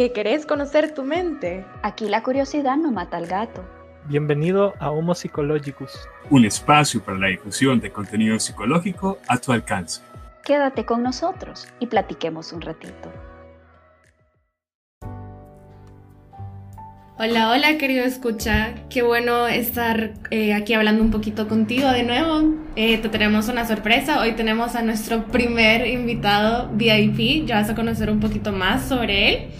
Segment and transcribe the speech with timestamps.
[0.00, 1.62] ¿Que querés conocer tu mente?
[1.82, 3.62] Aquí la curiosidad no mata al gato.
[4.06, 10.00] Bienvenido a Homo Psychologicus, un espacio para la difusión de contenido psicológico a tu alcance.
[10.42, 13.12] Quédate con nosotros y platiquemos un ratito.
[17.18, 22.54] Hola, hola querido escucha, qué bueno estar eh, aquí hablando un poquito contigo de nuevo.
[22.74, 27.74] Eh, te tenemos una sorpresa, hoy tenemos a nuestro primer invitado VIP, ya vas a
[27.74, 29.50] conocer un poquito más sobre él.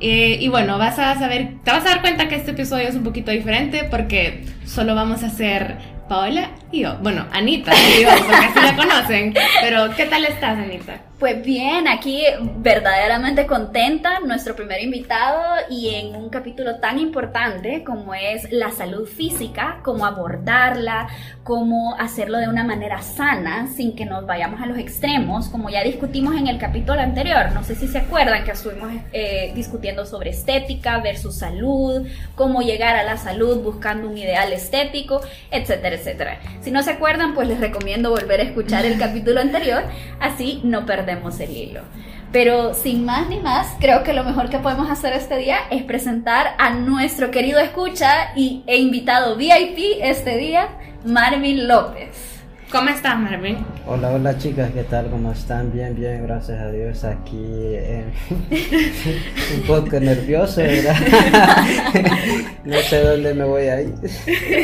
[0.00, 2.94] Eh, y bueno, vas a saber, te vas a dar cuenta que este episodio es
[2.94, 5.76] un poquito diferente porque solo vamos a hacer
[6.08, 6.96] Paola y yo.
[7.02, 9.34] Bueno, Anita, y porque así la conocen.
[9.60, 11.09] Pero, ¿qué tal estás, Anita?
[11.20, 12.24] Pues bien, aquí
[12.56, 19.06] verdaderamente contenta, nuestro primer invitado y en un capítulo tan importante como es la salud
[19.06, 21.08] física, cómo abordarla,
[21.44, 25.84] cómo hacerlo de una manera sana sin que nos vayamos a los extremos, como ya
[25.84, 27.52] discutimos en el capítulo anterior.
[27.52, 32.96] No sé si se acuerdan que estuvimos eh, discutiendo sobre estética versus salud, cómo llegar
[32.96, 36.40] a la salud buscando un ideal estético, etcétera, etcétera.
[36.62, 39.82] Si no se acuerdan, pues les recomiendo volver a escuchar el capítulo anterior,
[40.18, 41.82] así no perdemos.
[42.32, 45.82] Pero sin más ni más, creo que lo mejor que podemos hacer este día es
[45.82, 50.68] presentar a nuestro querido escucha y, e invitado VIP este día,
[51.04, 52.39] Marvin López.
[52.70, 53.58] ¿Cómo estás, Marvin?
[53.84, 55.10] Hola, hola chicas, ¿qué tal?
[55.10, 55.72] ¿Cómo están?
[55.72, 57.02] Bien, bien, gracias a Dios.
[57.02, 58.04] Aquí eh,
[59.56, 60.94] un poco nervioso, ¿verdad?
[62.64, 63.94] no sé dónde me voy a ir.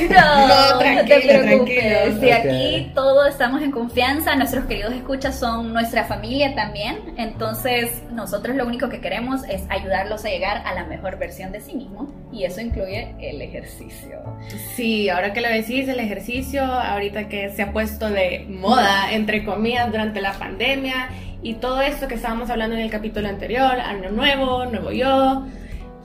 [0.08, 2.20] No, no, no te preocupes.
[2.20, 7.14] Si aquí todos estamos en confianza, nuestros queridos escuchas son nuestra familia también.
[7.16, 11.60] Entonces, nosotros lo único que queremos es ayudarlos a llegar a la mejor versión de
[11.60, 14.20] sí mismo y eso incluye el ejercicio.
[14.74, 19.44] Sí, ahora que lo decís, el ejercicio, ahorita que se ha puesto de moda, entre
[19.44, 21.08] comillas, durante la pandemia
[21.42, 25.47] y todo esto que estábamos hablando en el capítulo anterior, año nuevo, nuevo yo,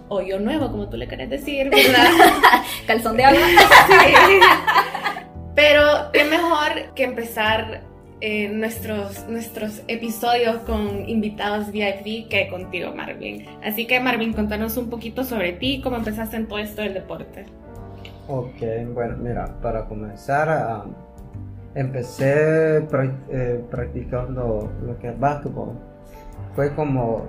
[0.09, 2.09] o yo nuevo, como tú le querés decir, ¿verdad?
[2.87, 3.39] Calzón de agua.
[5.55, 7.81] Pero qué mejor que empezar
[8.21, 13.45] eh, nuestros, nuestros episodios con invitados VIP que contigo, Marvin.
[13.63, 17.45] Así que, Marvin, contanos un poquito sobre ti, cómo empezaste en todo esto del deporte.
[18.27, 18.61] Ok,
[18.93, 20.83] bueno, mira, para comenzar,
[21.75, 25.79] empecé eh, practicando lo que es básquetbol.
[26.55, 27.25] Fue como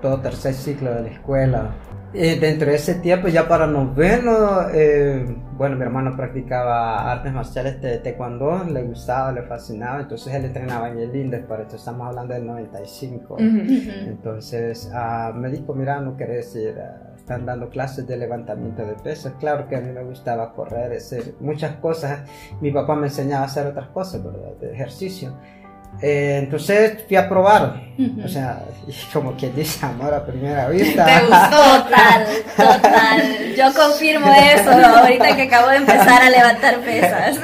[0.00, 1.70] todo tercer ciclo de la escuela.
[2.12, 5.24] Y dentro de ese tiempo, ya para noveno, eh,
[5.60, 10.88] bueno, mi hermano practicaba artes marciales de taekwondo, le gustaba, le fascinaba, entonces él entrenaba
[10.88, 13.36] en el INDES, para esto estamos hablando del 95.
[13.38, 18.94] Entonces uh, me dijo, mira, no querés ir a están dando clases de levantamiento de
[18.94, 19.34] pesas.
[19.38, 22.26] Claro que a mí me gustaba correr, hacer muchas cosas.
[22.62, 24.54] Mi papá me enseñaba a hacer otras cosas, ¿verdad?
[24.62, 25.34] De ejercicio.
[26.02, 27.82] Eh, entonces fui a probar,
[28.24, 28.64] o sea,
[29.12, 31.04] como que dice amor a primera vista.
[31.04, 33.54] Te gustó, total, total.
[33.54, 37.38] Yo confirmo eso ahorita que acabo de empezar a levantar pesas.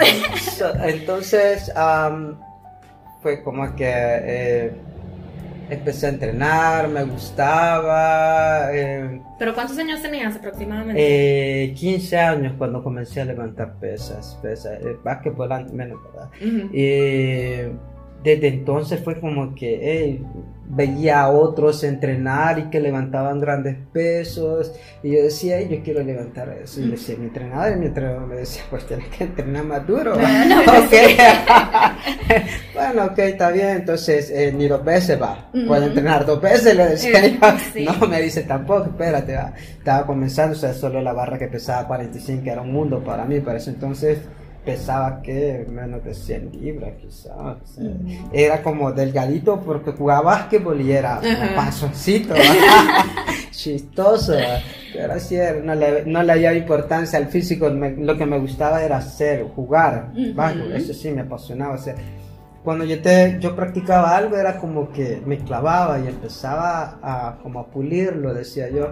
[0.85, 1.71] Entonces
[3.23, 4.73] fue como que eh,
[5.69, 8.69] empecé a entrenar, me gustaba.
[8.73, 11.65] Eh, ¿Pero cuántos años tenías aproximadamente?
[11.65, 16.31] Eh, 15 años cuando comencé a levantar pesas, pesas, eh, básquetbol menos, ¿verdad?
[18.27, 20.21] Desde entonces fue como que
[20.69, 26.49] veía a otros entrenar y que levantaban grandes pesos y yo decía, yo quiero levantar
[26.61, 26.81] eso.
[26.81, 30.15] Y decía, mi entrenador, mi entrenador me decía, pues tienes que entrenar más duro.
[30.15, 31.17] Bueno, okay.
[32.75, 36.87] bueno, ok, está bien, entonces eh, ni dos veces va, puede entrenar dos veces, le
[36.89, 37.39] decía yo.
[37.85, 39.53] No, me dice tampoco, espérate, va.
[39.79, 43.39] estaba comenzando, o sea, solo la barra que pesaba 45 era un mundo para mí,
[43.39, 44.19] para eso entonces
[44.67, 47.79] pesaba que menos de 100 libras quizás.
[48.33, 52.35] Era como delgadito porque jugaba básquetbol y era un pasoncito,
[53.53, 54.35] chistoso.
[54.93, 58.97] Pero así no le, no le había importancia al físico, lo que me gustaba era
[58.97, 60.11] hacer, jugar.
[60.75, 61.79] eso sí me apasionaba.
[62.65, 67.61] cuando yo, te, yo practicaba algo era como que me clavaba y empezaba a, como
[67.61, 68.89] a pulirlo, decía yo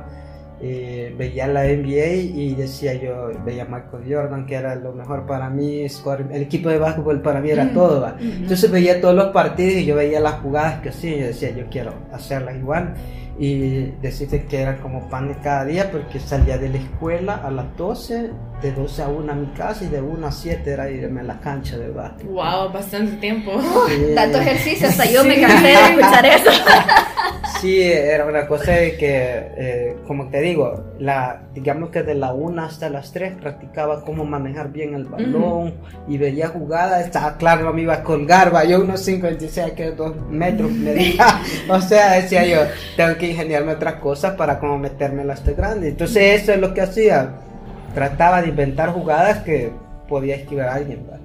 [0.66, 5.50] eh, veía la NBA y decía yo, veía Michael Jordan, que era lo mejor para
[5.50, 8.10] mí, el equipo de básquetbol para mí era todo.
[8.18, 11.66] Entonces veía todos los partidos y yo veía las jugadas que sí, yo decía, yo
[11.70, 12.94] quiero hacerlas igual.
[13.38, 17.50] Y decirte que era como pan de cada día porque salía de la escuela a
[17.50, 18.30] las 12,
[18.62, 21.24] de 12 a 1 a mi casa y de 1 a 7 era irme a
[21.24, 22.26] la cancha de básquet.
[22.26, 22.72] ¡Wow!
[22.72, 23.60] Bastante tiempo.
[24.14, 26.50] Tanto ejercicio, hasta yo me cansé de escuchar eso.
[27.64, 32.34] sí, era una cosa de que, eh, como te digo, la, digamos que de la
[32.34, 35.72] 1 hasta las 3 practicaba cómo manejar bien el balón
[36.06, 40.28] y veía jugadas, estaba claro, me iba a colgar, va yo unos 56, que 2
[40.28, 41.40] metros medía,
[41.70, 42.58] o sea, decía yo,
[42.98, 45.88] tengo que ingeniarme otras cosas para como meterme en la este grande.
[45.88, 47.30] Entonces eso es lo que hacía,
[47.94, 49.72] trataba de inventar jugadas que
[50.06, 51.16] podía esquivar a alguien, ¿va?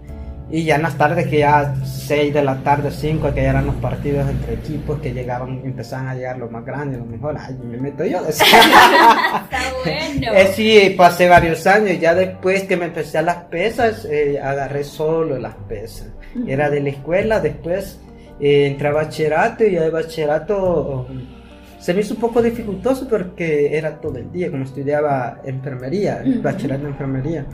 [0.51, 3.67] Y ya en las tardes, que ya 6 de la tarde, 5, que ya eran
[3.67, 7.41] los partidos entre equipos que llegaban, empezaban a llegar los más grandes, los mejores.
[7.45, 8.25] Ay, me meto yo.
[8.27, 8.45] Está
[9.85, 10.33] bueno.
[10.33, 11.99] Eh, sí, pasé varios años.
[11.99, 16.07] Ya después que me empecé a las pesas, eh, agarré solo las pesas.
[16.47, 17.99] Era de la escuela, después
[18.39, 21.39] eh, entré a bachillerato y ya de bachillerato um,
[21.79, 26.81] se me hizo un poco dificultoso porque era todo el día, como estudiaba enfermería, bachillerato
[26.83, 27.45] en enfermería.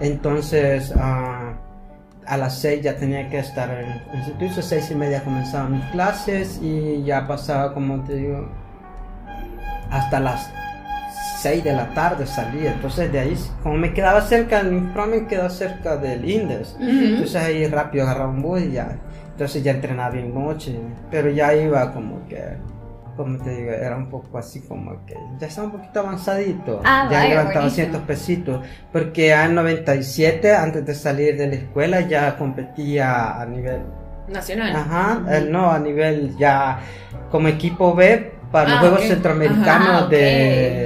[0.00, 1.54] Entonces, ah,
[2.26, 5.84] a las 6 ya tenía que estar en el servicio, seis y media comenzaban mis
[5.86, 8.48] clases y ya pasaba, como te digo,
[9.90, 10.50] hasta las
[11.40, 12.72] 6 de la tarde salía.
[12.72, 16.76] Entonces de ahí, como me quedaba cerca, mi me quedaba cerca del Indes.
[16.80, 18.96] Entonces ahí rápido agarraba un bus y ya.
[19.32, 20.78] Entonces ya entrenaba bien noche,
[21.10, 22.56] pero ya iba como que,
[23.16, 26.80] como te digo, era un poco así como que ya estaba un poquito avanzadito.
[26.84, 27.68] Ah, ya levantaba.
[27.70, 28.64] 100 pesitos.
[28.92, 33.82] Porque en 97, antes de salir de la escuela, ya competía a nivel
[34.28, 34.74] Nacional.
[34.74, 36.78] Ajá, eh, no, a nivel ya
[37.30, 39.02] como equipo B para los Ah, Juegos.
[39.02, 40.81] Centroamericanos Ajá, de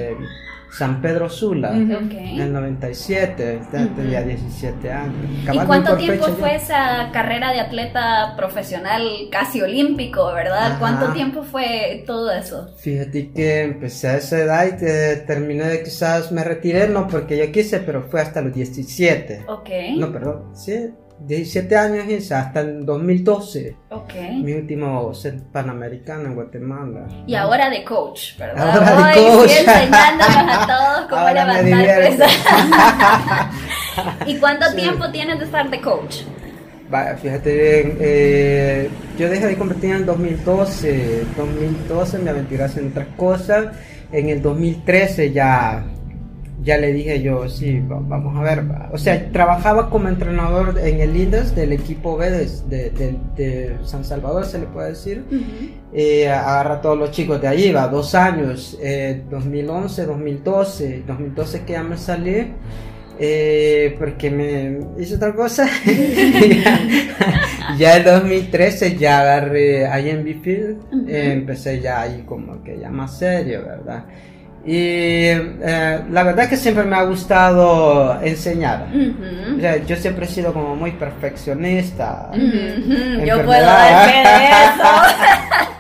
[0.77, 3.89] San Pedro Sula en el 97, ya Ujú.
[3.95, 5.15] tenía 17 años.
[5.53, 6.57] ¿Y cuánto tiempo fecha fue ya.
[6.57, 10.67] esa carrera de atleta profesional casi olímpico, verdad?
[10.73, 10.79] Ajá.
[10.79, 12.75] ¿Cuánto tiempo fue todo eso?
[12.77, 17.39] Fíjate que empecé a esa edad y te- terminé de quizás me retiré, no porque
[17.39, 19.45] yo quise, pero fue hasta los 17.
[19.49, 24.13] Ok, No, perdón, sí, 17 años hice, hasta el 2012, ok.
[24.43, 27.07] mi último set panamericano en Guatemala.
[27.27, 28.69] Y ahora de coach, ¿verdad?
[28.93, 29.51] Ahora de coach.
[29.51, 32.33] enseñándonos a todos cómo Ahora levantar pesas.
[34.27, 34.77] ¿Y cuánto Sí.
[34.77, 36.17] tiempo tienes de estar de coach?
[36.89, 38.89] Vaya, fíjate bien, eh,
[39.19, 43.67] yo dejé de competir en el 2012, 2012 me aventuré haciendo otras cosas,
[44.13, 45.85] en el 2013 ya,
[46.63, 51.01] ya le dije yo, sí, va- vamos a ver, o sea, trabajaba como entrenador en
[51.01, 52.91] el INDES del equipo B de, de-
[53.37, 55.25] de- San Salvador, se le puede decir,
[55.93, 61.61] eh, agarra a todos los chicos de ahí, va, dos años, eh, 2011, 2012, 2012
[61.63, 62.53] que ya me salí,
[63.19, 65.67] eh, porque me hice otra cosa.
[67.79, 71.09] ya en 2013 ya agarré ahí en Field, Ujú.
[71.09, 74.05] eh, empecé ya ahí como que ya más serio, ¿verdad?
[74.67, 78.89] Y eh, la verdad que siempre me ha gustado enseñar.
[79.57, 82.31] O sea, yo siempre he sido como muy perfeccionista.
[82.33, 82.41] Ujú.
[83.25, 83.45] Yo Enfermedad.
[83.45, 83.71] puedo
[84.83, 84.93] eso.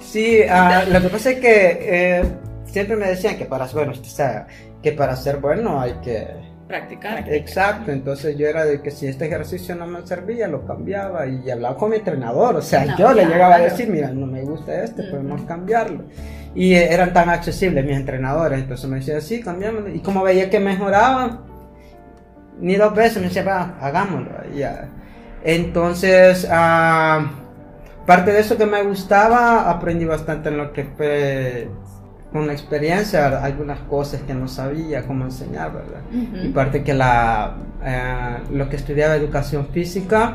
[0.00, 2.24] Sí, ah, lo que pasa es que eh,
[2.64, 4.44] siempre me decían que para, bueno, usted sabe,
[4.82, 6.26] que para ser bueno hay que...
[6.70, 7.24] Practicar.
[7.32, 11.50] Exacto, entonces yo era de que si este ejercicio no me servía, lo cambiaba y
[11.50, 13.30] hablaba con mi entrenador, o sea, No, yo le claro.
[13.32, 16.04] llegaba a decir, mira, no me gusta este, podemos cambiarlo.
[16.54, 19.88] Y eran tan accesibles mis entrenadores, entonces me decían, sí, cambiámoslo.
[19.92, 21.42] Y como veía que mejoraba,
[22.60, 24.30] ni dos veces me decía, va, hagámoslo.
[24.54, 24.88] y ya.
[25.42, 27.32] Entonces, ah,
[28.06, 31.68] parte de eso que me gustaba, aprendí bastante en lo que fue
[32.32, 36.00] con la experiencia, algunas cosas que no sabía cómo enseñar, ¿verdad?
[36.12, 40.34] Y parte que la, eh, lo que estudiaba educación física.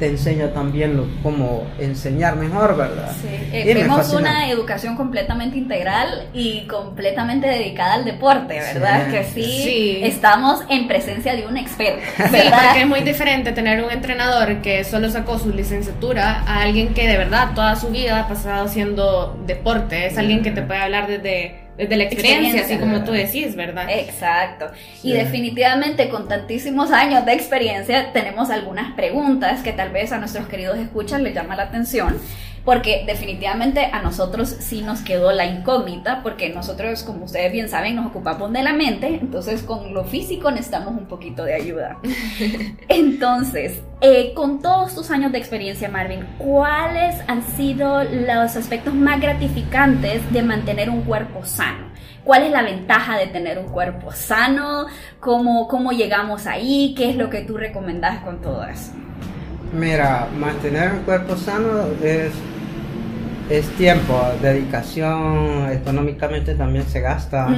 [0.00, 3.12] Te enseña también lo, cómo enseñar mejor, ¿verdad?
[3.20, 9.04] Sí, eh, vemos una educación completamente integral y completamente dedicada al deporte, ¿verdad?
[9.06, 9.12] Sí.
[9.12, 10.00] Que sí, Sí.
[10.02, 12.60] estamos en presencia de un experto, Sí, ¿verdad?
[12.64, 17.06] porque es muy diferente tener un entrenador que solo sacó su licenciatura a alguien que
[17.06, 20.06] de verdad toda su vida ha pasado haciendo deporte.
[20.06, 22.76] Es alguien que te puede hablar desde, desde la experiencia, Experiencia.
[22.76, 23.86] así como tú decís, ¿verdad?
[23.88, 24.66] Exacto.
[25.02, 30.46] Y definitivamente con tantísimos años de experiencia tenemos algunas preguntas que tal vez a nuestros
[30.46, 32.18] queridos escuchas les llama la atención.
[32.64, 37.96] Porque definitivamente a nosotros sí nos quedó la incógnita, porque nosotros, como ustedes bien saben,
[37.96, 41.98] nos ocupamos de la mente, entonces con lo físico necesitamos un poquito de ayuda.
[42.88, 49.20] Entonces, eh, con todos tus años de experiencia, Marvin, ¿cuáles han sido los aspectos más
[49.20, 51.90] gratificantes de mantener un cuerpo sano?
[52.24, 54.86] ¿Cuál es la ventaja de tener un cuerpo sano?
[55.20, 56.94] ¿Cómo, cómo llegamos ahí?
[56.96, 58.92] ¿Qué es lo que tú recomendás con todo eso?
[59.72, 62.32] Mira, mantener un cuerpo sano es,
[63.50, 67.48] es tiempo, dedicación, económicamente también se gasta.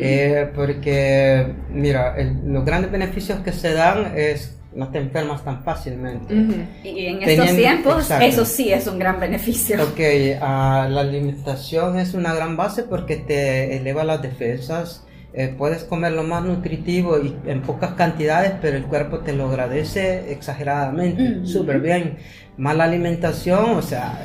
[0.00, 5.62] Eh, porque, mira, el- los grandes beneficios que se dan es no te enfermas tan
[5.62, 6.34] fácilmente.
[6.82, 9.80] Y en estos tiempos, eso sí es un gran beneficio.
[9.82, 10.00] Ok,
[10.40, 15.04] ah, la alimentación es una gran base porque te eleva las defensas.
[15.32, 19.48] Eh, puedes comer lo más nutritivo y en pocas cantidades, pero el cuerpo te lo
[19.48, 21.44] agradece exageradamente.
[21.46, 22.18] Súper bien.
[22.56, 24.24] Mala alimentación, o sea,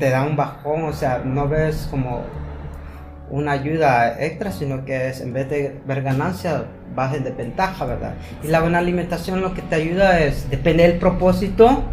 [0.00, 2.22] te da un bajón, o sea, no ves como
[3.30, 6.64] una ayuda extra, sino que es en vez de ver ganancia,
[6.96, 8.14] vas en desventaja, ¿verdad?
[8.42, 11.84] Y la buena alimentación lo que te ayuda es, depende del propósito,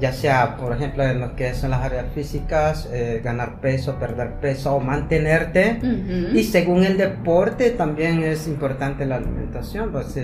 [0.00, 4.34] ya sea, por ejemplo, en lo que son las áreas físicas, eh, ganar peso, perder
[4.34, 5.78] peso o mantenerte.
[6.32, 10.20] Y según el deporte también es importante la alimentación, pues si,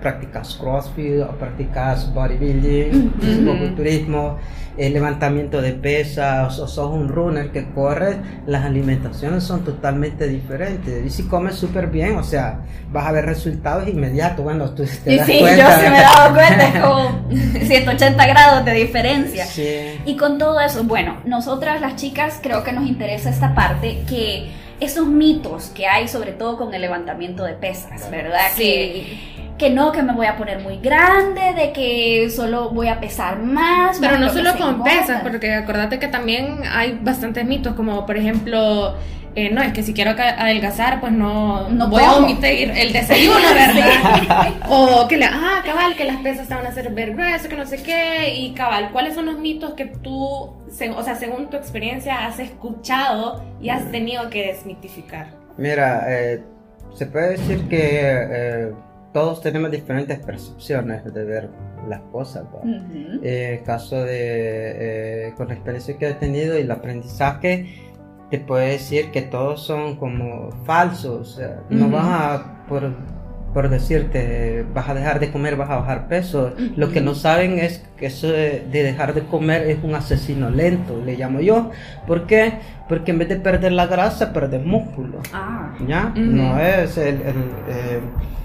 [0.00, 3.12] practicas crossfit o practicas bodybuilding,
[3.48, 4.36] uh
[4.76, 11.04] el levantamiento de pesas o sos un runner que corre, las alimentaciones son totalmente diferentes.
[11.04, 12.60] Y si comes súper bien, o sea,
[12.90, 14.42] vas a ver resultados inmediatos.
[14.42, 17.28] Bueno, tú te das sí, yo sí me he dado cuenta, es como
[17.66, 19.11] 180 grados de diferencia.
[20.04, 24.50] Y con todo eso, bueno, nosotras las chicas creo que nos interesa esta parte que
[24.80, 28.50] esos mitos que hay sobre todo con el levantamiento de pesas, ¿verdad?
[28.54, 28.62] Sí.
[28.62, 32.98] Que que no, que me voy a poner muy grande, de que solo voy a
[32.98, 33.98] pesar más.
[34.00, 38.96] Pero no solo con pesas, porque acordate que también hay bastantes mitos, como por ejemplo,
[39.34, 43.40] eh, no, es que si quiero adelgazar, pues no, no voy a omitir el desayuno,
[43.54, 44.54] ¿verdad?
[44.68, 47.56] o que, la, ah, cabal, que las pesas te van a hacer ver grueso, que
[47.56, 51.56] no sé qué, y cabal, ¿cuáles son los mitos que tú, o sea, según tu
[51.56, 55.28] experiencia, has escuchado y has tenido que desmitificar?
[55.56, 56.42] Mira, eh,
[56.94, 58.00] se puede decir que...
[58.12, 58.72] Eh,
[59.12, 61.50] todos tenemos diferentes percepciones de ver
[61.88, 62.44] las cosas.
[62.64, 67.91] En eh, caso de, eh, con la experiencia que he tenido y el aprendizaje,
[68.32, 71.38] te puedo decir que todos son como falsos.
[71.68, 72.90] No vas a, por,
[73.52, 76.54] por, decirte, vas a dejar de comer, vas a bajar peso.
[76.74, 81.02] Lo que no saben es que eso de, dejar de comer es un asesino lento,
[81.04, 81.72] le llamo yo.
[82.06, 82.54] ¿Por qué?
[82.88, 85.18] Porque en vez de perder la grasa, perder músculo.
[85.34, 85.74] Ah.
[85.86, 86.10] ¿Ya?
[86.16, 87.16] No es el...
[87.16, 87.36] el
[87.68, 88.00] eh,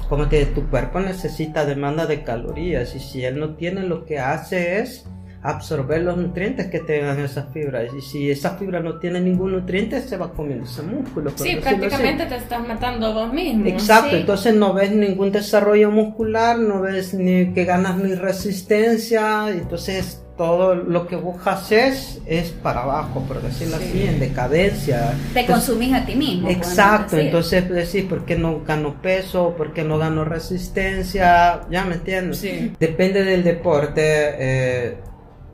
[0.10, 4.20] como que tu cuerpo necesita demanda de calorías y si él no tiene lo que
[4.20, 5.06] hace es
[5.44, 10.01] absorber los nutrientes que tengan esas fibras y si esa fibra no tiene ningún nutriente
[10.01, 11.32] se va comiendo ese músculo.
[11.36, 13.65] Sí, prácticamente te estás matando vos mismo.
[13.65, 20.24] Exacto, entonces no ves ningún desarrollo muscular, no ves ni que ganas ni resistencia, entonces
[20.38, 25.15] todo lo que vos haces es para abajo, por decirlo así, en decadencia.
[25.34, 26.48] Te consumís a ti mismo.
[26.48, 29.56] Exacto, entonces decís, ¿por qué no gano peso?
[29.58, 31.62] ¿Por qué no gano resistencia?
[31.72, 32.46] Ya me entiendes.
[32.79, 34.01] Depende del deporte.
[34.06, 34.98] Eh,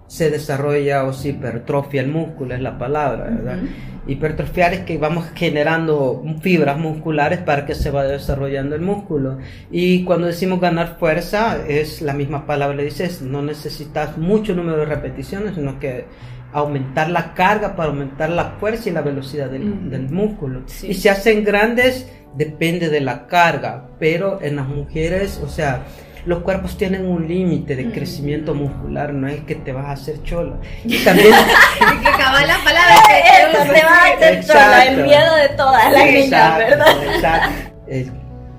[0.08, 3.60] se desarrolla o se hipertrofia el músculo, es la palabra, ¿verdad?
[4.06, 9.38] Hipertrofiar es que vamos generando fibras musculares para que se vaya desarrollando el músculo.
[9.72, 14.78] Y cuando decimos ganar fuerza, es la misma palabra, le dices, no necesitas mucho número
[14.80, 16.06] de repeticiones, sino que
[16.52, 20.64] aumentar la carga para aumentar la fuerza y la velocidad del, músculo.
[20.84, 25.84] Y si hacen grandes, depende de la carga, pero en las mujeres, o sea,
[26.26, 30.22] los cuerpos tienen un límite de crecimiento muscular, no es que te vas a hacer
[30.24, 30.56] chola.
[30.86, 31.28] Y también...
[31.28, 32.96] que la palabra
[33.68, 37.04] que te vas a hacer chola, el miedo de todas las niñas, ¿verdad?
[37.16, 37.72] Exacto.
[37.88, 38.12] El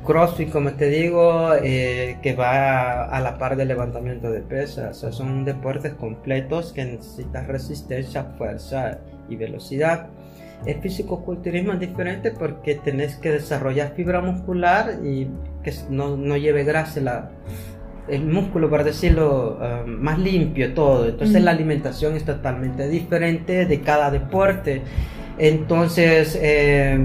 [0.05, 4.99] CrossFit, como te digo, eh, que va a, la par del levantamiento de pesas.
[4.99, 10.09] O sea, son deportes completos que necesitas resistencia, fuerza y velocidad.
[10.67, 15.29] El físico-culturismo es diferente porque tenés que desarrollar fibra muscular y
[15.65, 17.31] que no, no lleve grasa la,
[18.09, 21.09] el músculo, para decirlo, um, más limpio todo.
[21.09, 24.83] Entonces la alimentación es totalmente diferente de cada deporte.
[25.39, 26.99] Entonces, eh,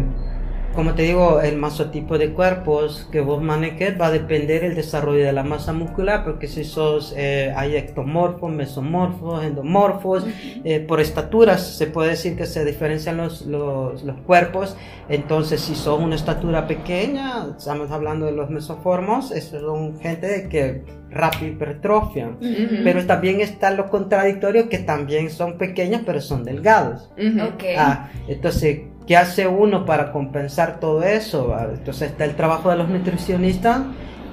[0.75, 5.25] como te digo, el masotipo de cuerpos que vos manejes va a depender del desarrollo
[5.25, 10.25] de la masa muscular, porque si sos, eh, hay ectomorfos, mesomorfos, endomorfos,
[10.63, 14.77] eh, por estaturas se puede decir que se diferencian los, los, los, cuerpos,
[15.09, 21.53] entonces si sos una estatura pequeña, estamos hablando de los mesoformos, son gente que rápido
[21.53, 22.37] hipertrofian,
[22.83, 27.09] pero también está lo contradictorio que también son pequeños pero son delgados.
[27.53, 27.75] okay.
[27.77, 31.57] ah, entonces ¿Qué hace uno para compensar todo eso?
[31.73, 33.81] Entonces está el trabajo de los nutricionistas,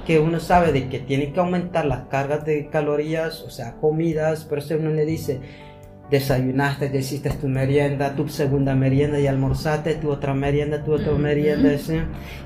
[0.07, 4.45] que uno sabe de que tiene que aumentar las cargas de calorías, o sea, comidas,
[4.45, 5.41] por eso uno le dice,
[6.11, 11.71] desayunaste, hiciste tu merienda, tu segunda merienda y almorzaste, tu otra merienda, tu otra merienda.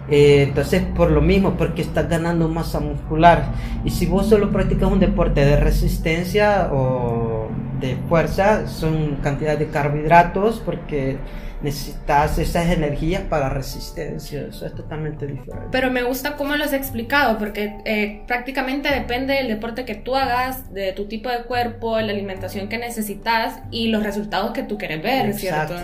[0.09, 3.47] Eh, entonces, por lo mismo, porque estás ganando masa muscular.
[3.85, 7.49] Y si vos solo practicas un deporte de resistencia o
[7.81, 11.19] de fuerza son cantidad de carbohidratos porque
[11.63, 14.47] necesitas esas energías para resistencia.
[14.49, 15.69] Eso es totalmente diferente.
[15.71, 20.17] Pero me gusta cómo lo has explicado, porque eh, prácticamente depende del deporte que tú
[20.17, 24.79] hagas, de tu tipo de cuerpo, la alimentación que necesitas y los resultados que tú
[24.79, 25.75] quieres ver, ¿cierto?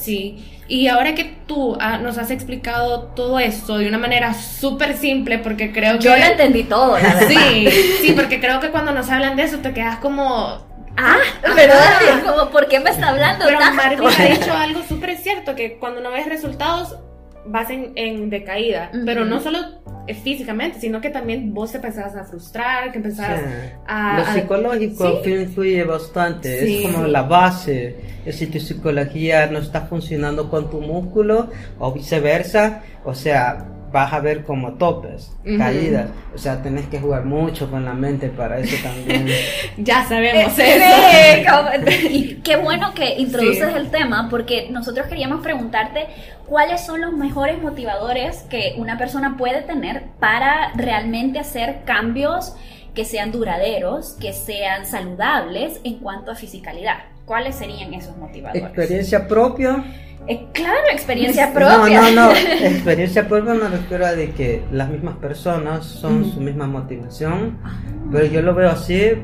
[0.00, 0.58] Sí.
[0.68, 5.38] Y ahora que tú ah, nos has explicado todo esto de una manera súper simple,
[5.38, 6.04] porque creo que...
[6.04, 7.28] Yo lo entendí todo, la verdad.
[7.28, 7.68] Sí,
[8.00, 11.18] sí, porque creo que cuando nos hablan de eso te quedas como Ah,
[11.54, 12.22] ¿verdad?
[12.24, 16.00] Como, ¿por qué me está hablando Pero Marvin ha dicho algo súper cierto, que cuando
[16.00, 16.96] no ves resultados
[17.44, 19.58] vas en, decaída, pero no solo
[20.22, 23.40] físicamente, sino que también vos te empezás a frustrar, que empezás
[23.86, 24.18] a...
[24.18, 27.96] Lo psicológico influye bastante, es como la base.
[28.30, 34.20] Si tu psicología no está funcionando con tu músculo o viceversa, o sea, vas a
[34.20, 36.08] ver como topes, caídas.
[36.34, 39.28] O sea, tenés que jugar mucho con la mente para eso también.
[39.76, 41.54] ya sabemos eso.
[42.10, 46.06] y qué bueno que introduces el tema porque nosotros queríamos preguntarte
[46.46, 52.54] cuáles son los mejores motivadores que una persona puede tener para realmente hacer cambios
[52.94, 57.11] que sean duraderos, que sean saludables en cuanto a fisicalidad.
[57.24, 58.62] ¿Cuáles serían esos motivadores?
[58.62, 59.84] Experiencia propia
[60.28, 62.00] eh, claro, experiencia propia.
[62.00, 62.32] No, no, no.
[62.62, 67.58] Experiencia propia me refiero a de que las mismas personas son su misma motivación.
[67.64, 67.80] Ah.
[68.10, 69.14] Pero yo lo veo así.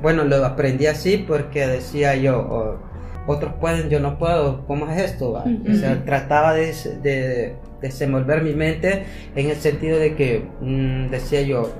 [0.00, 2.78] Bueno, lo aprendí así porque decía yo,
[3.26, 4.66] otros pueden, yo no puedo.
[4.66, 5.32] ¿Cómo es esto?
[5.32, 6.72] O sea, trataba de,
[7.02, 11.70] de, desenvolver mi mente en el sentido de que mm, decía yo,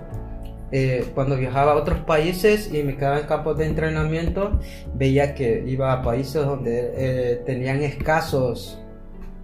[0.73, 4.59] eh, cuando viajaba a otros países y me quedaba en campos de entrenamiento,
[4.95, 8.79] veía que iba a países donde eh, tenían escasos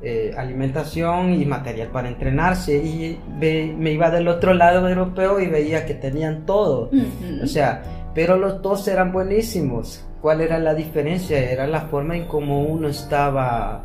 [0.04, 5.86] eh, alimentación y material para entrenarse y me iba del otro lado europeo y veía
[5.86, 6.90] que tenían todo.
[7.40, 10.04] O sea, pero los dos eran buenísimos.
[10.20, 11.38] ¿Cuál era la diferencia?
[11.38, 13.84] Era la forma en cómo uno estaba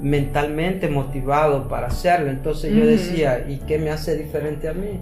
[0.00, 2.30] mentalmente motivado para hacerlo.
[2.30, 5.00] Entonces yo decía, ¿y qué me hace diferente a mí?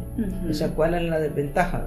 [0.49, 1.87] O sea, ¿cuál es la desventaja?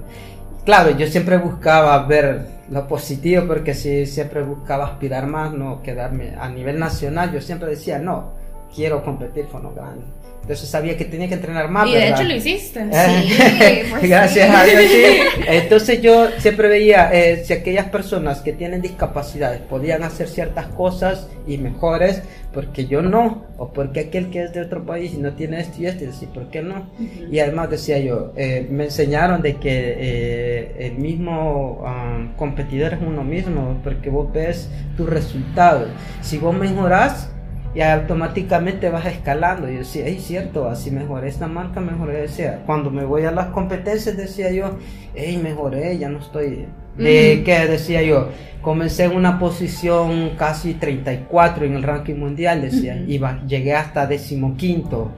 [0.66, 6.36] Claro, yo siempre buscaba ver lo positivo porque si siempre buscaba aspirar más, no quedarme
[6.40, 8.32] a nivel nacional, yo siempre decía, no,
[8.74, 10.06] quiero competir con los grandes.
[10.42, 11.88] Entonces sabía que tenía que entrenar más.
[11.88, 12.86] Y de hecho lo hiciste.
[12.92, 14.82] Sí, pues Gracias a Dios.
[15.48, 21.28] Entonces yo siempre veía eh, si aquellas personas que tienen discapacidades podían hacer ciertas cosas
[21.48, 22.22] y mejores,
[22.54, 25.82] porque yo no, o porque aquel que es de otro país y no tiene esto
[25.82, 26.90] y esto, y ¿por qué no?
[27.32, 33.00] Y además decía yo, eh, me enseñaron de que eh, el mismo um, competidor es
[33.02, 35.90] uno mismo, porque vos ves tus resultados.
[36.22, 37.30] Si vos mejorás,
[37.74, 39.70] y automáticamente vas escalando.
[39.70, 42.22] Yo decía, es cierto, así mejoré esta marca, mejoré.
[42.22, 44.78] Decía, cuando me voy a las competencias, decía yo,
[45.16, 46.68] hey, mejoré, ya no estoy.
[46.98, 48.30] De que decía yo,
[48.62, 55.12] comencé en una posición casi 34 en el ranking mundial, decía, iba, llegué hasta decimoquinto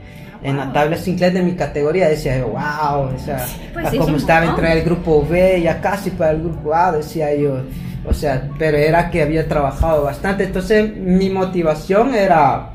[0.43, 4.45] en la tabla Sinclair de mi categoría decía yo, wow, o sea, pues como estaba
[4.45, 7.61] entre el grupo B, ya casi para el grupo A, decía yo,
[8.05, 10.43] o sea, pero era que había trabajado bastante.
[10.43, 12.73] Entonces mi motivación era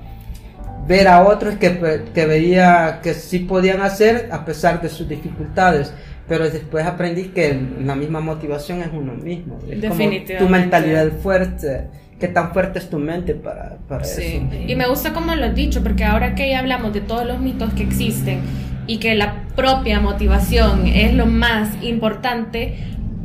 [0.87, 5.93] ver a otros que, que veía que sí podían hacer a pesar de sus dificultades.
[6.27, 9.59] Pero después aprendí que la misma motivación es uno mismo.
[9.69, 10.37] Es Definitivamente.
[10.37, 11.85] Como tu mentalidad fuerte.
[12.21, 14.43] ¿Qué tan fuerte es tu mente para, para sí.
[14.51, 14.65] eso?
[14.67, 17.39] Y me gusta como lo has dicho, porque ahora que ya hablamos de todos los
[17.39, 18.41] mitos que existen
[18.89, 22.77] y que la propia motivación es lo más importante,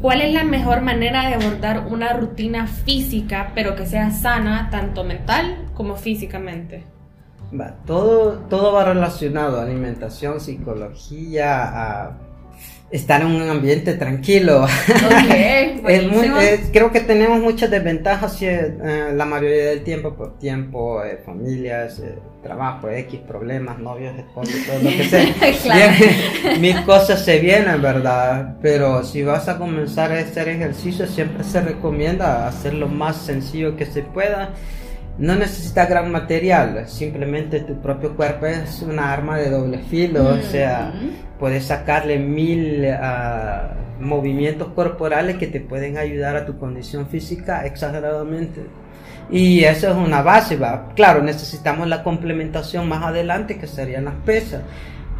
[0.03, 5.05] ¿Cuál es la mejor manera de abordar una rutina física, pero que sea sana, tanto
[5.05, 6.83] mental como físicamente?
[7.57, 12.17] Va, todo, todo va relacionado a alimentación, psicología, a
[12.91, 14.65] estar en un ambiente tranquilo.
[14.65, 15.81] Okay,
[16.71, 22.19] creo que tenemos muchas desventajas eh, la mayoría del tiempo, por tiempo, eh, familias, eh,
[22.43, 25.97] trabajo, X, problemas, novios, esposos, todo lo que sea.
[26.59, 28.57] mil cosas se vienen, ¿verdad?
[28.61, 33.75] Pero si vas a comenzar a hacer ejercicio, siempre se recomienda hacer lo más sencillo
[33.75, 34.51] que se pueda
[35.17, 40.41] no necesita gran material, simplemente tu propio cuerpo es una arma de doble filo, o
[40.41, 40.91] sea,
[41.39, 48.61] puedes sacarle mil ah, movimientos corporales que te pueden ayudar a tu condición física exageradamente.
[49.29, 50.89] Y eso es una base, ¿va?
[50.95, 54.61] claro, necesitamos la complementación más adelante que serían las pesas,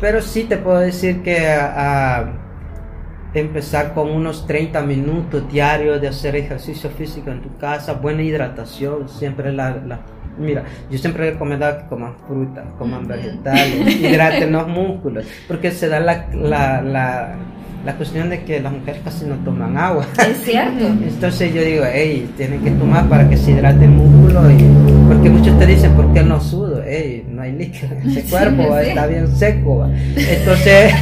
[0.02, 1.38] pero sí te puedo decir que...
[1.38, 2.43] Uh,
[3.40, 9.10] empezar con unos 30 minutos diarios de hacer ejercicio físico en tu casa, buena hidratación,
[9.10, 9.76] siempre la,
[10.38, 16.00] mira, yo siempre recomiendo que coman frutas, coman vegetales, hidraten los músculos, porque se da
[16.00, 17.36] la, la,
[17.86, 20.06] la cuestión de que las mujeres casi no toman agua.
[20.18, 20.86] Es cierto.
[21.08, 24.50] Entonces yo digo, hey, tienen que tomar para que se hidrate el músculo.
[24.52, 24.64] Y,
[25.08, 26.82] porque muchos te dicen, ¿por qué no sudo?
[26.86, 29.90] Hey, no hay líquido en ese cuerpo, está bien seco.
[30.16, 30.94] Entonces,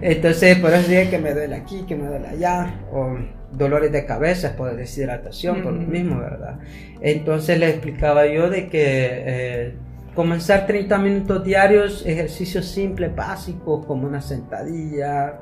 [0.00, 2.74] entonces por eso dije que me duele aquí, que me duele allá.
[2.92, 3.16] O
[3.52, 6.58] dolores de cabeza por deshidratación, por lo mismo, ¿verdad?
[7.00, 8.78] Entonces le explicaba yo de que...
[8.84, 9.74] Eh,
[10.18, 15.38] comenzar 30 minutos diarios, ejercicios simples, básicos, como una sentadilla.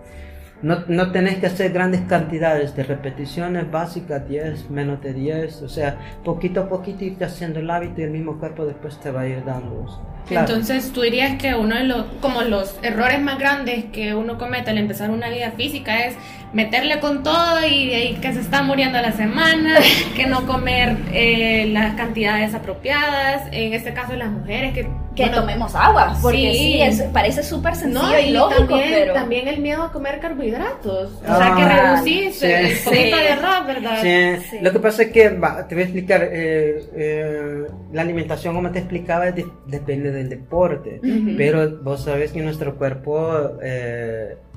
[0.61, 5.63] No, no tenés que hacer grandes cantidades de repeticiones básicas, 10, menos de 10.
[5.63, 9.11] O sea, poquito a poquito irte haciendo el hábito y el mismo cuerpo después te
[9.11, 9.87] va a ir dando.
[10.29, 14.71] Entonces, tú dirías que uno de los, como los errores más grandes que uno comete
[14.71, 16.17] al empezar una vida física es
[16.57, 19.79] meterle con todo y, que se está muriendo la semana,
[20.17, 24.89] que no comer eh, las cantidades apropiadas, en este caso las mujeres que...
[25.15, 29.15] Que tomemos agua, porque sí, parece súper sencillo y, lógico, también, pero...
[29.15, 33.67] también el miedo a comer carbohidratos, o sea que ah, reducís el poquito de arroz,
[33.67, 34.03] ¿verdad?
[34.03, 34.59] Sí.
[34.61, 37.65] Lo que pasa es que, te voy a explicar, eh, eh,
[37.95, 41.01] la alimentación como te explicaba depende del deporte,
[41.39, 43.59] pero vos sabés que nuestro cuerpo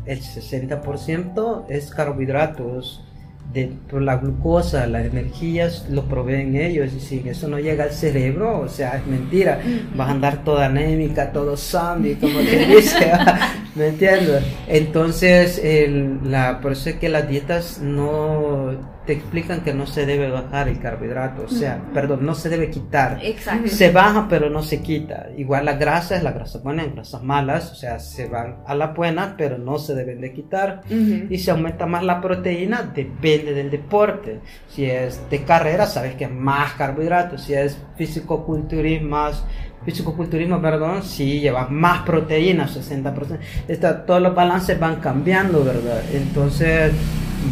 [0.10, 3.04] el 60% es carbohidratos,
[3.54, 7.92] de, por la glucosa, las energías lo proveen ellos y si eso no llega al
[7.92, 9.60] cerebro, o sea, es mentira,
[9.96, 13.12] vas a andar toda anémica, todo zombie, como te dice,
[13.80, 14.44] ¿me entiendes?
[14.68, 20.06] Entonces, el, la, por eso es que las dietas no te explican que no se
[20.06, 23.18] debe bajar el carbohidrato, o sea, perdón, no se debe quitar.
[23.24, 23.68] Exacto.
[23.68, 25.30] Se baja pero no se quita.
[25.36, 29.34] Igual las grasas, las grasas buenas, grasas malas, o sea, se van a la buena
[29.36, 30.82] pero no se deben de quitar.
[30.88, 34.42] Y se aumenta más la proteína, depende del deporte.
[34.68, 37.42] Si es de carrera, sabes que es más carbohidratos.
[37.42, 39.44] Si es físico-culturismo, más
[39.86, 43.38] físico-culturismo, perdón, si llevas más proteína, 60%.
[43.68, 46.02] Está, todos los balances van cambiando, ¿verdad?
[46.14, 46.94] Entonces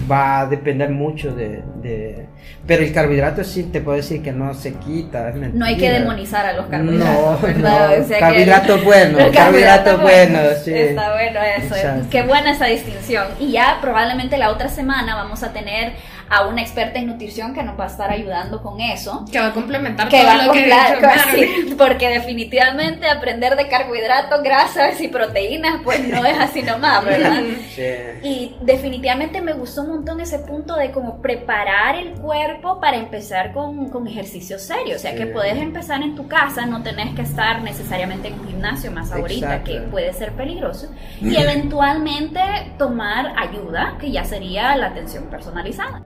[0.09, 2.27] va a depender mucho de,
[2.65, 5.31] Pero el carbohidrato sí te puedo decir que no se quita.
[5.31, 7.41] no hay que demonizar a los carbohidratos.
[7.41, 8.09] No, no.
[8.19, 10.73] carbohidrato bueno, carbohidrato, bueno, sí.
[10.73, 11.75] Está bueno eso.
[12.09, 13.27] Qué buena esa distinción.
[13.39, 15.93] Y ya probablemente la otra semana vamos a tener
[16.29, 19.25] a una experta en nutrición que nos va a estar ayudando con eso.
[19.31, 20.71] Que va a complementar todo lo que
[21.33, 27.41] sí, Porque definitivamente aprender de carbohidratos, grasas y proteínas, pues no es así nomás, ¿verdad?
[27.77, 27.83] Sí.
[28.23, 33.53] Y definitivamente me gustó un montón ese punto de como preparar el cuerpo para empezar
[33.53, 34.95] con, con ejercicio serio.
[34.95, 38.47] O sea, que puedes empezar en tu casa, no tenés que estar necesariamente en un
[38.47, 40.87] gimnasio más ahorita, que puede ser peligroso.
[41.21, 42.39] Y eventualmente
[42.77, 46.05] tomar ayuda, que ya sería la atención personalizada.